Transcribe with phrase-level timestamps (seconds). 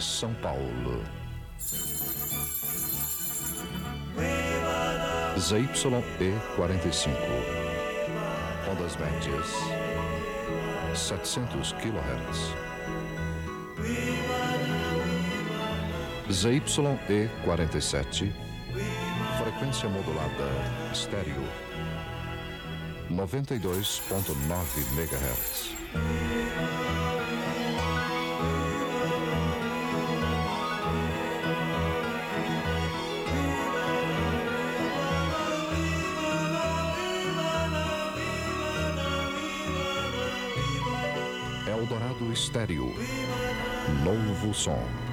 [0.00, 1.02] São Paulo.
[5.36, 5.68] ZYE
[6.56, 7.16] 45.
[8.70, 9.46] Ondas médias.
[10.94, 12.54] 700 kHz.
[16.30, 16.60] ZYE
[17.44, 18.32] 47.
[19.42, 20.48] Frequência modulada
[20.92, 21.42] estéreo.
[23.10, 24.34] 92.9
[24.94, 26.29] MHz.
[44.50, 45.09] Novo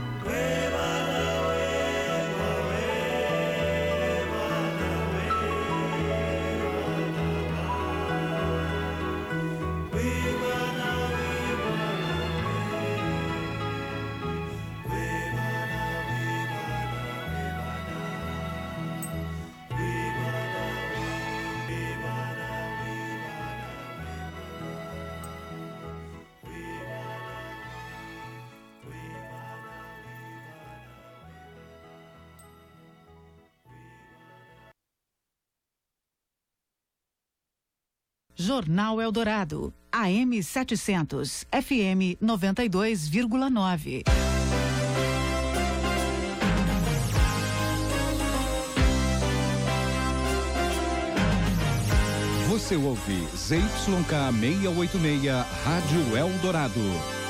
[38.40, 44.04] Jornal Eldorado, AM 700, FM 92,9.
[52.48, 56.80] Você ouve ZYK 686, Rádio Eldorado,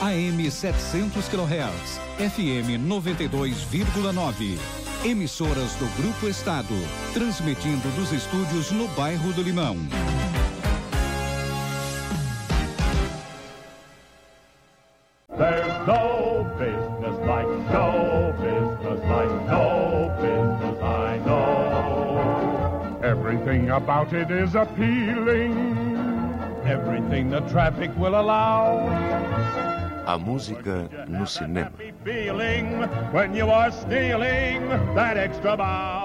[0.02, 4.58] AM 700 kHz, FM 92,9.
[5.06, 6.76] Emissoras do Grupo Estado,
[7.14, 9.78] transmitindo dos estúdios no bairro do Limão.
[23.78, 25.54] About it is appealing.
[26.66, 28.88] Everything the traffic will allow.
[30.08, 31.72] A música no cinema.
[32.04, 35.97] Feeling when you are stealing that extra bow.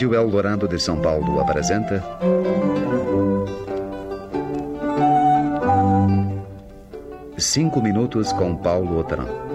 [0.00, 2.02] Rádio Eldorado de São Paulo apresenta.
[7.36, 9.49] Cinco minutos com Paulo Otran.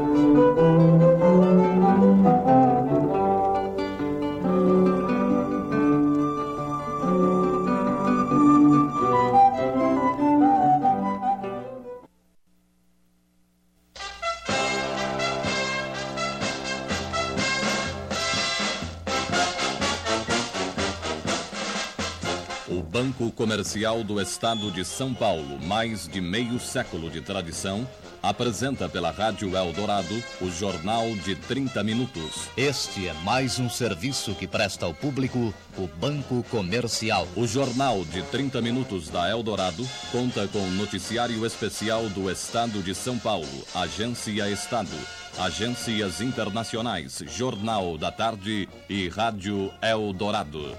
[23.65, 27.87] Comercial do Estado de São Paulo, mais de meio século de tradição,
[28.21, 32.47] apresenta pela Rádio Eldorado o Jornal de 30 Minutos.
[32.55, 37.27] Este é mais um serviço que presta ao público o Banco Comercial.
[37.35, 43.17] O Jornal de 30 Minutos da Eldorado conta com noticiário especial do Estado de São
[43.17, 44.95] Paulo, Agência Estado,
[45.39, 50.77] agências internacionais, Jornal da Tarde e Rádio Eldorado.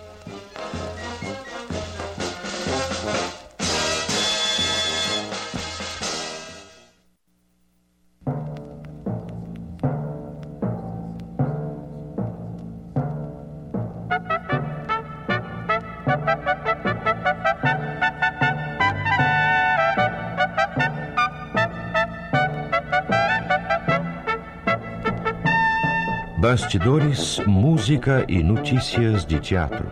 [26.58, 29.86] Bastidores, música e notícias de teatro.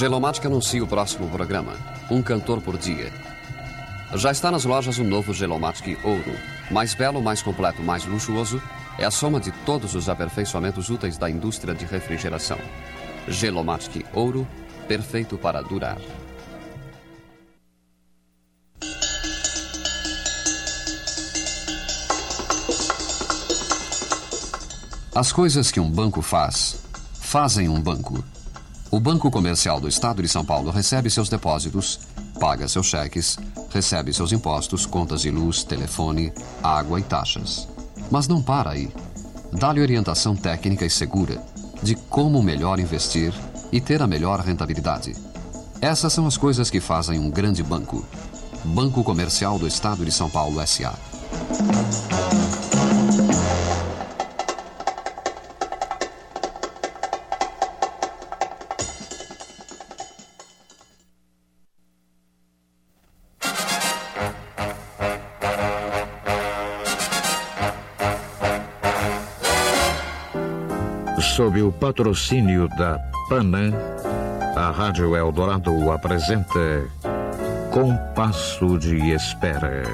[0.00, 1.74] Gelomatic anuncia o próximo programa,
[2.10, 3.12] Um Cantor por Dia.
[4.14, 6.32] Já está nas lojas o novo Gelomatic Ouro.
[6.70, 8.62] Mais belo, mais completo, mais luxuoso,
[8.98, 12.56] é a soma de todos os aperfeiçoamentos úteis da indústria de refrigeração.
[13.28, 14.48] Gelomatic Ouro,
[14.88, 15.98] perfeito para durar.
[25.14, 26.82] As coisas que um banco faz,
[27.20, 28.24] fazem um banco.
[28.92, 32.00] O Banco Comercial do Estado de São Paulo recebe seus depósitos,
[32.40, 33.38] paga seus cheques,
[33.70, 37.68] recebe seus impostos, contas de luz, telefone, água e taxas.
[38.10, 38.90] Mas não para aí.
[39.52, 41.40] Dá-lhe orientação técnica e segura
[41.80, 43.32] de como melhor investir
[43.70, 45.14] e ter a melhor rentabilidade.
[45.80, 48.04] Essas são as coisas que fazem um grande banco.
[48.64, 50.94] Banco Comercial do Estado de São Paulo S.A.
[71.40, 72.98] Sob o patrocínio da
[73.30, 73.72] Panam,
[74.54, 76.84] a Rádio Eldorado apresenta
[77.72, 79.84] Compasso de Espera.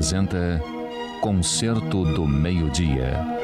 [0.00, 0.58] Apresenta
[1.20, 3.39] Concerto do Meio-Dia.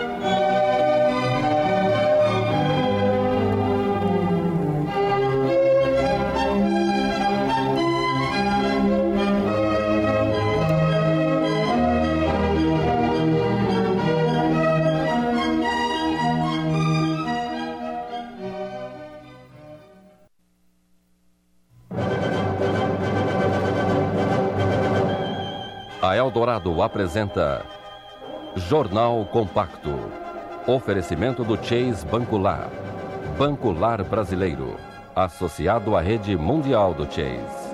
[26.27, 27.63] Eldorado apresenta
[28.57, 30.11] Jornal Compacto.
[30.67, 32.69] Oferecimento do Chase Bancular.
[33.39, 34.77] Bancular Brasileiro.
[35.15, 37.66] Associado à rede mundial do Chase.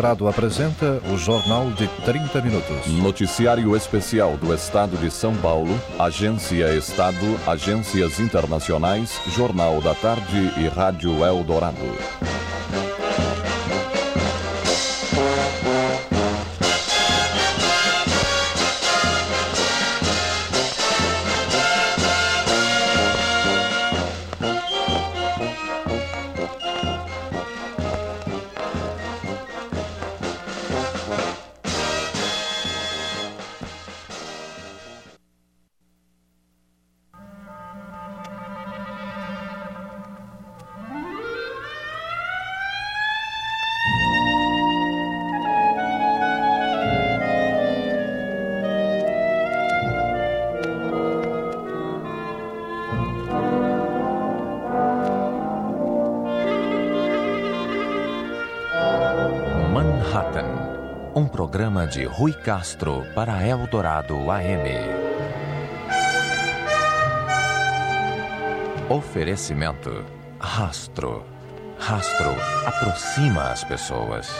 [0.00, 2.86] Eldorado apresenta o Jornal de 30 Minutos.
[2.86, 10.68] Noticiário especial do Estado de São Paulo, Agência Estado, Agências Internacionais, Jornal da Tarde e
[10.68, 12.39] Rádio Eldorado.
[61.90, 64.64] De Rui Castro para Eldorado AM.
[68.88, 70.04] Oferecimento:
[70.38, 71.24] Rastro.
[71.78, 74.30] Rastro aproxima as pessoas.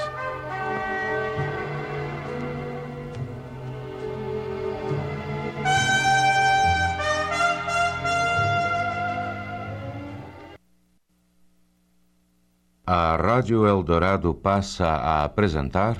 [12.86, 15.96] A Rádio Eldorado passa a apresentar.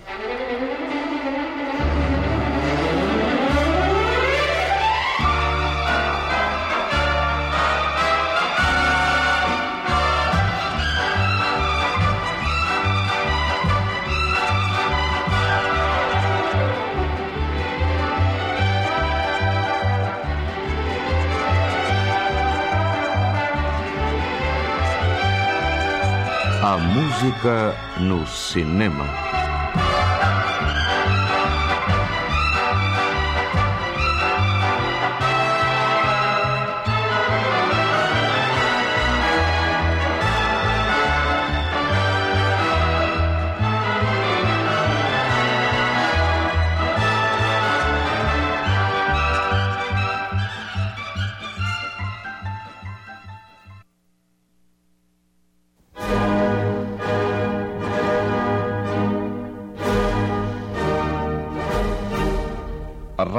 [27.20, 29.39] Música no cinema.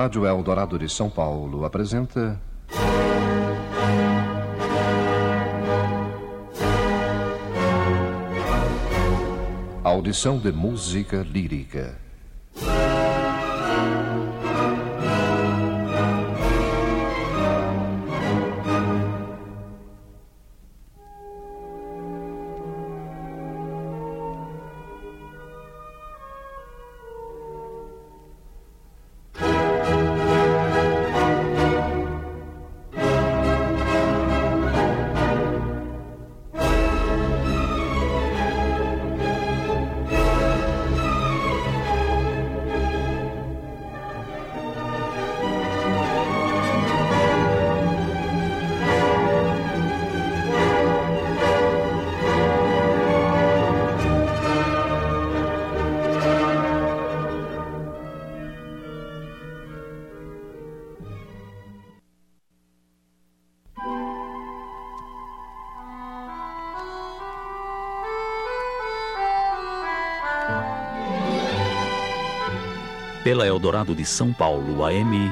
[0.01, 2.41] Rádio Eldorado de São Paulo apresenta.
[9.83, 11.99] Audição de música lírica.
[73.23, 75.31] Pela Eldorado de São Paulo, AM,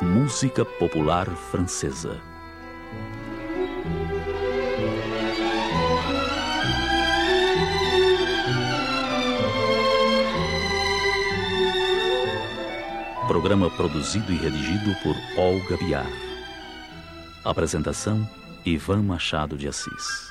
[0.00, 2.18] Música Popular Francesa.
[13.26, 16.10] Programa produzido e redigido por Olga Biar.
[17.44, 18.26] Apresentação:
[18.64, 20.27] Ivan Machado de Assis.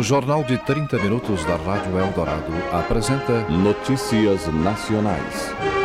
[0.00, 3.46] O Jornal de 30 Minutos da Rádio Eldorado apresenta.
[3.50, 5.79] Notícias Nacionais.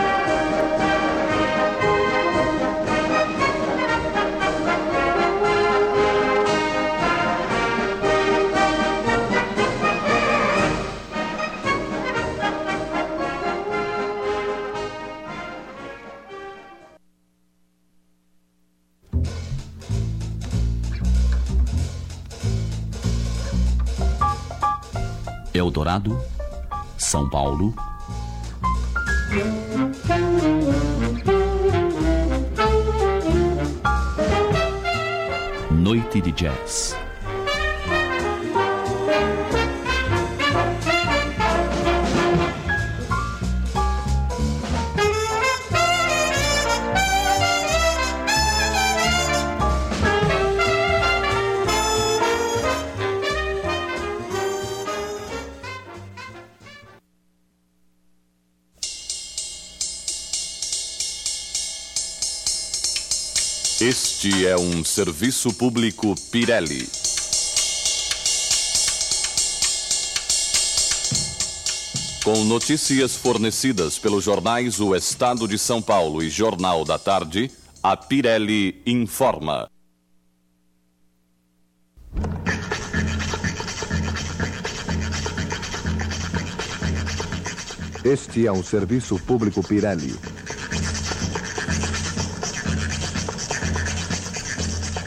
[25.75, 26.17] Eldorado,
[26.97, 27.73] São Paulo.
[35.69, 36.95] Noite de Jazz.
[64.25, 66.89] Este é um serviço público Pirelli.
[72.23, 77.51] Com notícias fornecidas pelos jornais O Estado de São Paulo e Jornal da Tarde,
[77.83, 79.69] a Pirelli informa.
[88.03, 90.15] Este é um serviço público Pirelli.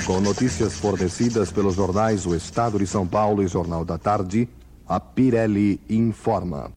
[0.08, 4.48] Com notícias fornecidas pelos jornais O Estado de São Paulo e Jornal da Tarde,
[4.88, 6.72] a Pirelli informa.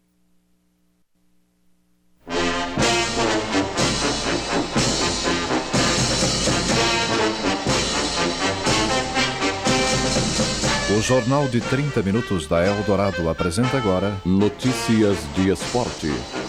[10.93, 16.40] O Jornal de 30 Minutos da Eldorado apresenta agora Notícias de Esporte.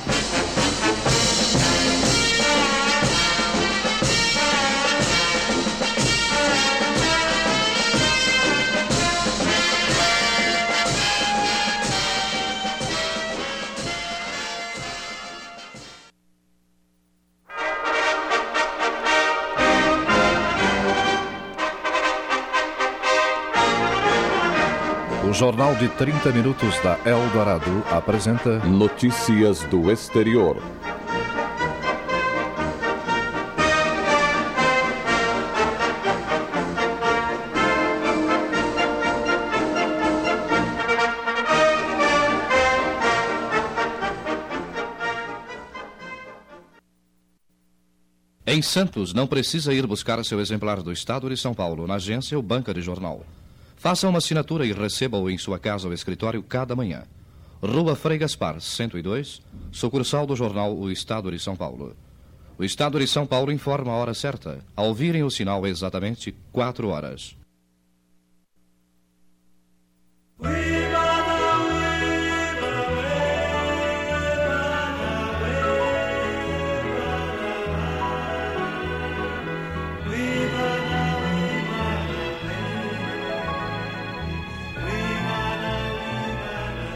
[25.43, 30.63] Jornal de 30 Minutos da Eldorado apresenta Notícias do Exterior.
[48.47, 52.37] Em Santos, não precisa ir buscar seu exemplar do Estado de São Paulo na agência
[52.37, 53.27] ou banca de jornal.
[53.83, 57.03] Faça uma assinatura e receba-o em sua casa ou escritório cada manhã.
[57.61, 59.43] Rua Frei Gaspar, 102,
[59.73, 61.97] sucursal do jornal O Estado de São Paulo.
[62.57, 66.87] O Estado de São Paulo informa a hora certa, ao virem o sinal exatamente 4
[66.87, 67.37] horas.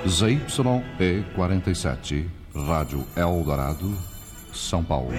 [0.06, 3.92] ZYE47, Rádio Eldorado,
[4.52, 5.10] São Paulo.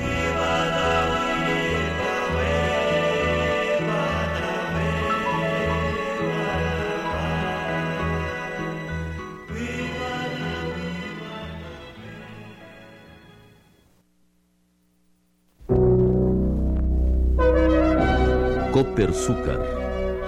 [18.71, 19.60] Copersucar,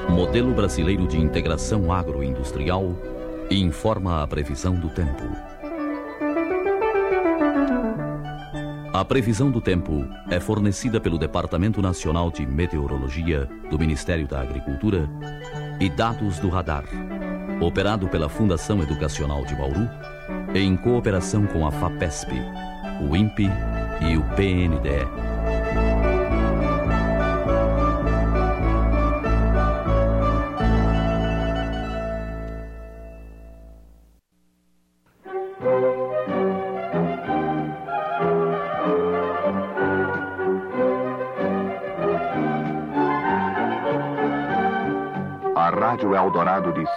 [0.10, 2.94] modelo brasileiro de integração agroindustrial,
[3.58, 5.24] informa a previsão do tempo.
[8.94, 15.10] A previsão do tempo é fornecida pelo Departamento Nacional de Meteorologia do Ministério da Agricultura
[15.80, 16.84] e dados do radar,
[17.62, 19.90] operado pela Fundação Educacional de Bauru,
[20.54, 22.34] em cooperação com a FAPESP,
[23.02, 23.50] o INPE
[24.02, 25.29] e o PNDE.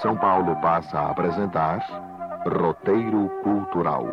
[0.02, 1.78] São Paulo passa a apresentar
[2.44, 4.04] Roteiro Cultural.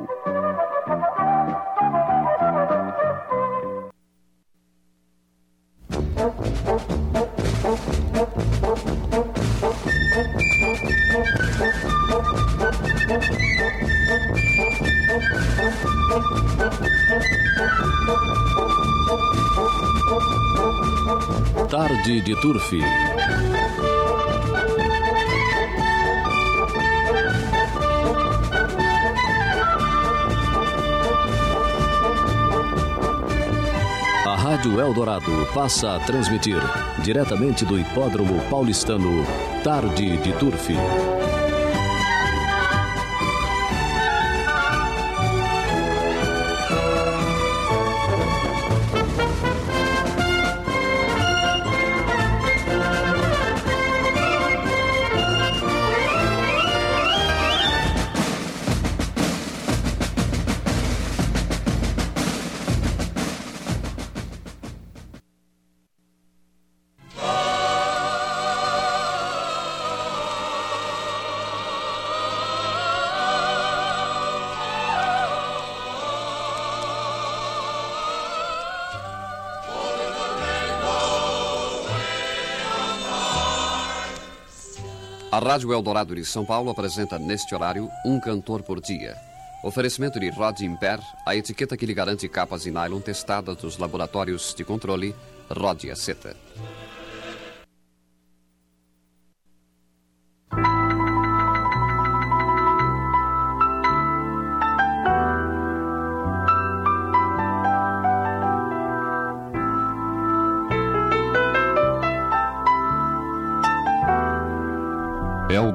[21.68, 22.80] Tarde de Turfi.
[34.60, 36.60] Rádio Eldorado passa a transmitir
[37.02, 39.26] diretamente do Hipódromo Paulistano
[39.64, 40.76] Tarde de Turfi.
[85.32, 89.16] A Rádio Eldorado de São Paulo apresenta neste horário um cantor por dia.
[89.64, 94.56] Oferecimento de Rod Imper, a etiqueta que lhe garante capas de nylon testadas dos laboratórios
[94.58, 95.14] de controle
[95.48, 96.36] Rod e Aceta.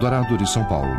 [0.04, 0.90] Eldorado de São Paulo.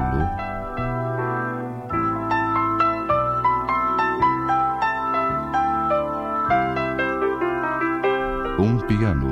[8.58, 9.30] Um piano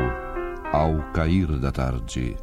[0.71, 2.37] ao cair da tarde.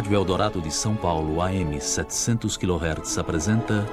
[0.00, 3.86] Rádio Eldorado de São Paulo, AM 700 kHz, apresenta.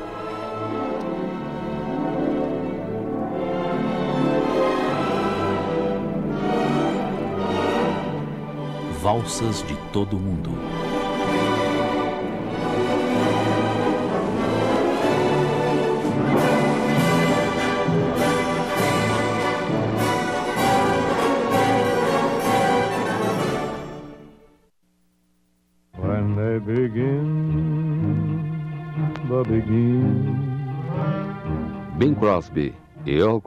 [9.02, 10.52] Valsas de Todo Mundo.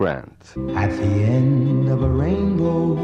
[0.01, 0.57] Grant.
[0.75, 2.97] At the end of a rainbow,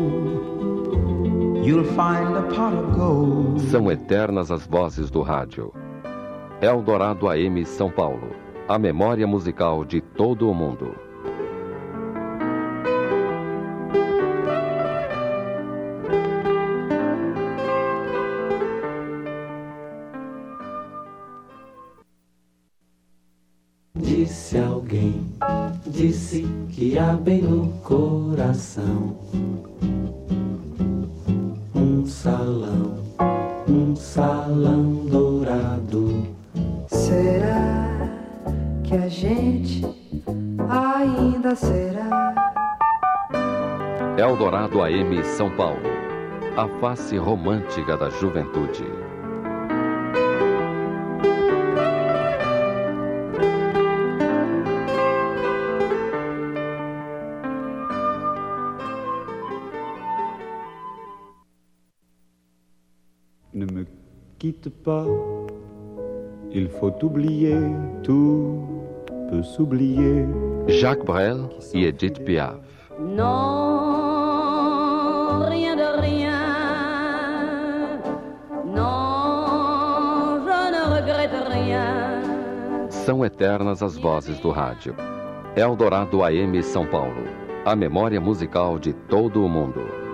[1.63, 3.61] you'll find a pot of gold.
[3.71, 5.75] São eternas as vozes do rádio.
[6.63, 8.35] Eldorado AM São Paulo.
[8.67, 10.95] A memória musical de todo o mundo.
[27.07, 29.17] Que há bem no coração
[31.75, 32.99] um salão,
[33.69, 36.27] um salão dourado.
[36.89, 38.11] Será
[38.83, 39.83] que a gente
[40.69, 42.35] ainda será?
[44.19, 45.79] Eldorado AM São Paulo.
[46.57, 48.85] A face romântica da juventude.
[66.79, 67.59] Faut oublier,
[68.03, 68.67] tout
[69.31, 70.27] peut s'oublier.
[70.69, 72.57] Jacques Brel e Edith Piaf.
[73.01, 73.25] Non,
[75.49, 76.41] rien de rien.
[78.65, 82.23] Non, je ne regrette rien.
[82.91, 84.95] São eternas as vozes do rádio.
[85.57, 87.25] Eldorado AM São Paulo.
[87.65, 90.06] A memória musical de todo o mundo.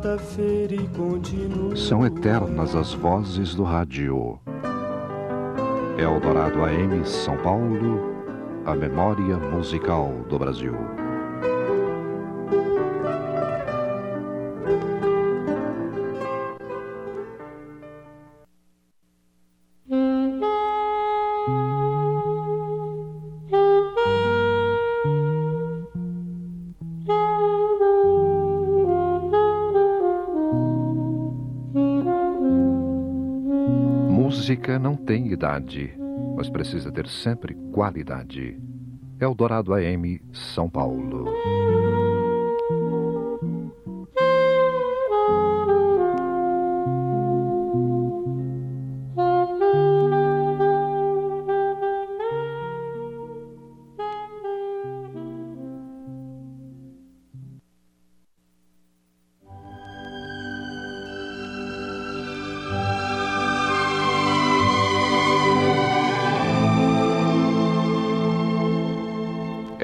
[0.00, 1.76] Quarta-feira e.
[1.76, 4.40] São eternas as vozes do rádio.
[5.98, 8.00] Eldorado AM São Paulo,
[8.64, 10.99] a memória musical do Brasil.
[35.10, 35.92] Tem idade,
[36.36, 38.56] mas precisa ter sempre qualidade.
[39.18, 41.24] Eldorado AM São Paulo.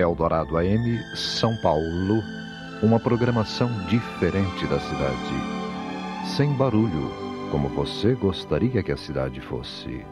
[0.06, 2.22] Eldorado AM, São Paulo,
[2.82, 6.34] uma programação diferente da cidade.
[6.36, 7.10] Sem barulho,
[7.50, 10.04] como você gostaria que a cidade fosse.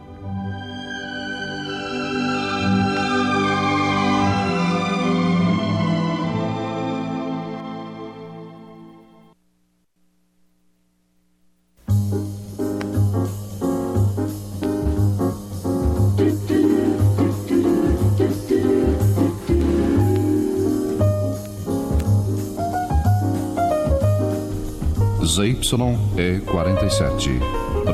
[25.74, 27.40] ZYE47,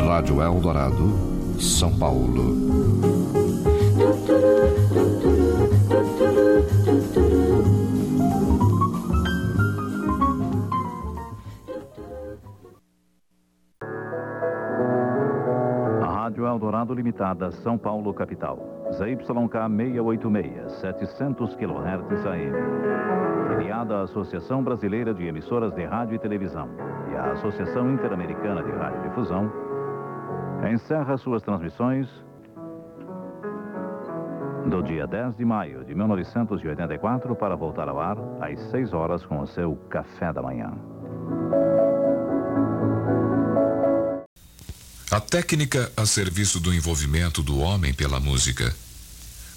[0.07, 2.55] Rádio Eldorado, São Paulo.
[17.21, 18.59] Limitada, São Paulo, capital.
[18.93, 22.53] ZYK 686, 700 kHz AM.
[23.49, 26.71] Filiada à Associação Brasileira de Emissoras de Rádio e Televisão
[27.13, 29.53] e à Associação Interamericana de Radiodifusão,
[30.73, 32.09] encerra suas transmissões
[34.67, 39.41] do dia 10 de maio de 1984 para voltar ao ar às 6 horas com
[39.41, 40.73] o seu café da manhã.
[45.11, 48.73] A técnica a serviço do envolvimento do homem pela música.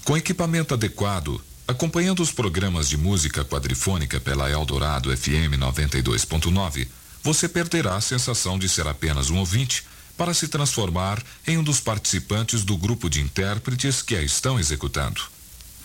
[0.02, 6.88] Com equipamento adequado, acompanhando os programas de música quadrifônica pela Eldorado FM 92.9,
[7.22, 9.84] você perderá a sensação de ser apenas um ouvinte
[10.16, 15.22] para se transformar em um dos participantes do grupo de intérpretes que a estão executando.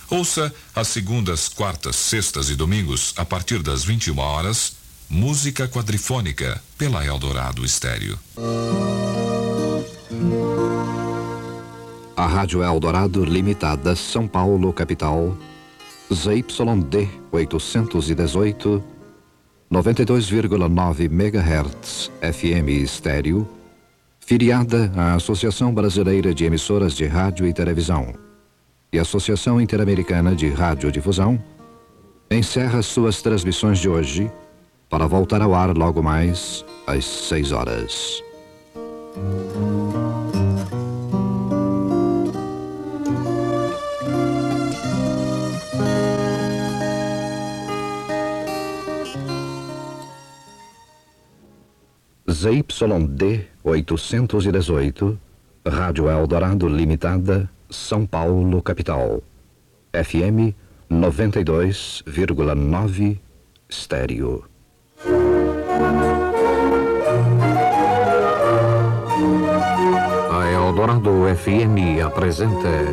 [0.09, 4.73] Ouça às segundas, quartas, sextas e domingos, a partir das 21 horas,
[5.07, 8.17] música quadrifônica pela Eldorado Estéreo.
[12.15, 15.35] A Rádio Eldorado Limitada, São Paulo, capital,
[16.13, 18.83] ZYD 818,
[19.71, 23.47] 92,9 MHz FM estéreo,
[24.19, 28.13] filiada à Associação Brasileira de Emissoras de Rádio e Televisão
[28.91, 31.41] e Associação Interamericana de Radiodifusão,
[32.29, 34.31] encerra suas transmissões de hoje
[34.89, 38.23] para voltar ao ar logo mais às 6 horas.
[52.39, 55.19] ZYD 818,
[55.65, 59.21] Rádio Eldorado Limitada, São Paulo, capital.
[59.91, 60.55] FM
[60.89, 63.19] 92,9,
[63.67, 64.45] estéreo.
[70.31, 72.85] A Eldorado FM apresenta.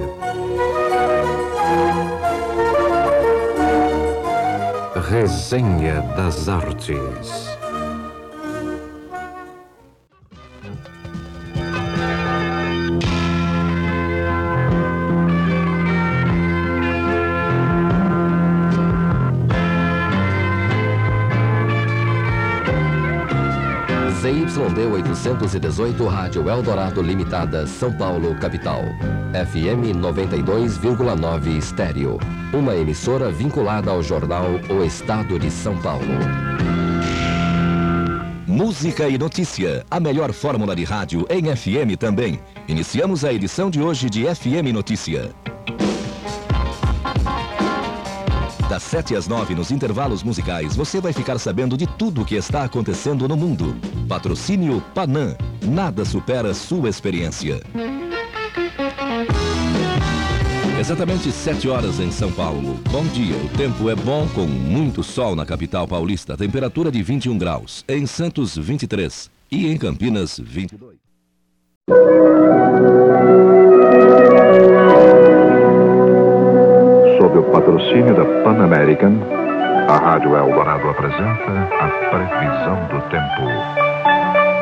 [5.08, 7.55] Resenha das Artes.
[24.76, 28.82] ZYD 818 Rádio Eldorado Limitada, São Paulo, capital.
[29.32, 32.18] FM 92,9 estéreo.
[32.52, 36.04] Uma emissora vinculada ao jornal O Estado de São Paulo.
[38.46, 39.82] Música e notícia.
[39.90, 42.38] A melhor fórmula de rádio em FM também.
[42.68, 45.34] Iniciamos a edição de hoje de FM Notícia.
[48.76, 52.34] Das 7 às 9 nos intervalos musicais, você vai ficar sabendo de tudo o que
[52.34, 53.74] está acontecendo no mundo.
[54.06, 55.34] Patrocínio Panam.
[55.66, 57.62] Nada supera sua experiência.
[60.78, 62.78] Exatamente 7 horas em São Paulo.
[62.92, 63.34] Bom dia.
[63.38, 66.36] O tempo é bom com muito sol na capital paulista.
[66.36, 67.82] Temperatura de 21 graus.
[67.88, 69.30] Em Santos, 23.
[69.50, 70.96] E em Campinas, 22.
[77.56, 79.16] Patrocínio da Pan American,
[79.88, 83.48] a Rádio Eldorado apresenta a previsão do tempo.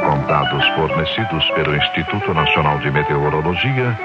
[0.04, 3.98] Com dados fornecidos pelo Instituto Nacional de Meteorologia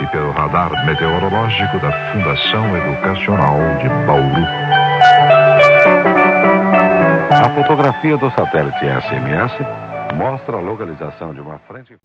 [0.00, 4.46] e pelo Radar Meteorológico da Fundação Educacional de Bauru.
[7.30, 9.52] A fotografia do satélite SMS
[10.16, 11.98] mostra a localização de uma frente.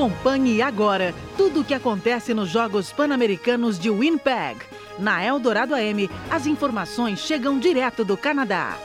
[0.00, 4.56] Acompanhe agora tudo o que acontece nos Jogos Pan-Americanos de Winnipeg.
[4.98, 8.78] Na Eldorado AM, as informações chegam direto do Canadá.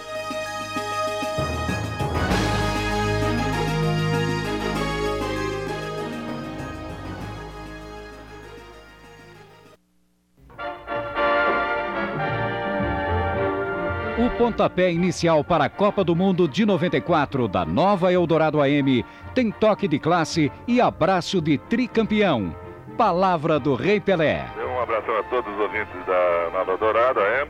[14.45, 19.03] Pontapé inicial para a Copa do Mundo de 94 da nova Eldorado AM
[19.33, 22.55] tem toque de classe e abraço de tricampeão.
[22.95, 24.45] Palavra do Rei Pelé.
[24.55, 27.49] Um abraço a todos os ouvintes da Nova Eldorado AM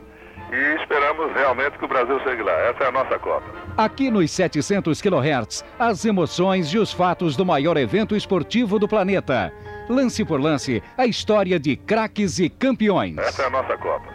[0.53, 2.53] e esperamos realmente que o Brasil chegue lá.
[2.53, 3.43] Essa é a nossa Copa.
[3.75, 9.51] Aqui nos 700 kHz, as emoções e os fatos do maior evento esportivo do planeta.
[9.89, 13.17] Lance por lance, a história de craques e campeões.
[13.17, 14.05] Essa é a nossa Copa.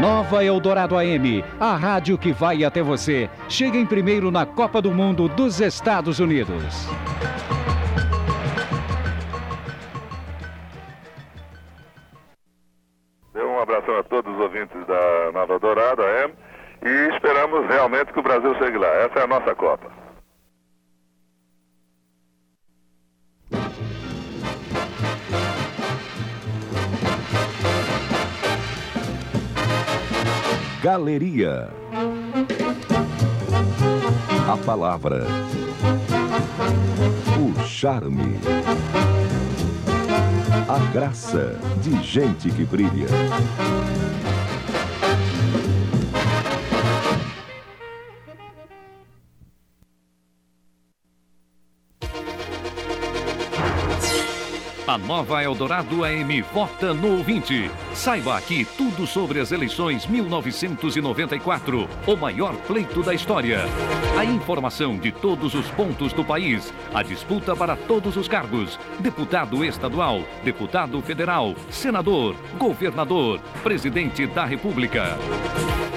[0.00, 3.28] Nova Eldorado AM, a rádio que vai até você.
[3.48, 6.88] Chega em primeiro na Copa do Mundo dos Estados Unidos.
[13.34, 16.32] Um abraço a todos os ouvintes da Nova Eldorado AM
[16.84, 18.88] e esperamos realmente que o Brasil chegue lá.
[18.88, 19.97] Essa é a nossa Copa.
[30.80, 31.70] Galeria.
[34.48, 35.26] A palavra.
[37.36, 38.38] O charme.
[40.68, 43.08] A graça de gente que brilha.
[54.86, 57.68] A nova Eldorado AM vota no ouvinte.
[57.98, 63.62] Saiba aqui tudo sobre as eleições 1994, o maior pleito da história.
[64.16, 69.64] A informação de todos os pontos do país, a disputa para todos os cargos: deputado
[69.64, 75.18] estadual, deputado federal, senador, governador, presidente da República.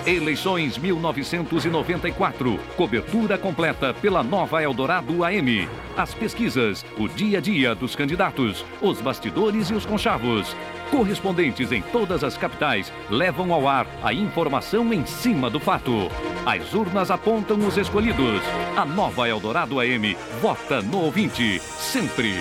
[0.03, 5.69] Eleições 1994, cobertura completa pela nova Eldorado AM.
[5.95, 10.55] As pesquisas, o dia a dia dos candidatos, os bastidores e os conchavos.
[10.91, 16.11] Correspondentes em todas as capitais levam ao ar a informação em cima do fato.
[16.45, 18.41] As urnas apontam os escolhidos.
[18.75, 22.35] A nova Eldorado AM vota no ouvinte, sempre.